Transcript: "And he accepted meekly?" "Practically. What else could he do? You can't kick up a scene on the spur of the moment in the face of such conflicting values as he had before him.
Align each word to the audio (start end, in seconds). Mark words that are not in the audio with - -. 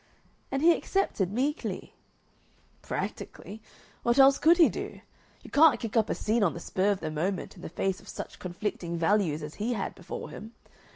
"And 0.51 0.63
he 0.63 0.71
accepted 0.71 1.31
meekly?" 1.31 1.93
"Practically. 2.81 3.61
What 4.01 4.17
else 4.17 4.39
could 4.39 4.57
he 4.57 4.67
do? 4.67 5.01
You 5.43 5.51
can't 5.51 5.79
kick 5.79 5.95
up 5.95 6.09
a 6.09 6.15
scene 6.15 6.41
on 6.41 6.55
the 6.55 6.59
spur 6.59 6.89
of 6.89 7.01
the 7.01 7.11
moment 7.11 7.55
in 7.55 7.61
the 7.61 7.69
face 7.69 7.99
of 7.99 8.07
such 8.09 8.39
conflicting 8.39 8.97
values 8.97 9.43
as 9.43 9.53
he 9.61 9.73
had 9.73 9.93
before 9.93 10.31
him. 10.31 10.53